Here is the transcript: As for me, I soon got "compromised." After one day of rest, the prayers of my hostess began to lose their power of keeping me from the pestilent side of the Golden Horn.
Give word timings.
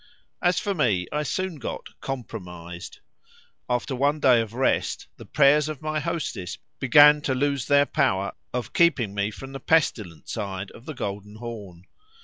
As 0.41 0.57
for 0.59 0.73
me, 0.73 1.05
I 1.11 1.21
soon 1.21 1.57
got 1.57 1.85
"compromised." 2.01 3.01
After 3.69 3.95
one 3.95 4.19
day 4.19 4.41
of 4.41 4.55
rest, 4.55 5.05
the 5.17 5.27
prayers 5.27 5.69
of 5.69 5.83
my 5.83 5.99
hostess 5.99 6.57
began 6.79 7.21
to 7.21 7.35
lose 7.35 7.67
their 7.67 7.85
power 7.85 8.31
of 8.51 8.73
keeping 8.73 9.13
me 9.13 9.29
from 9.29 9.51
the 9.51 9.59
pestilent 9.59 10.27
side 10.27 10.71
of 10.71 10.85
the 10.87 10.95
Golden 10.95 11.35
Horn. 11.35 11.83